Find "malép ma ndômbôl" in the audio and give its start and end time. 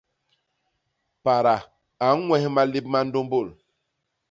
2.55-3.47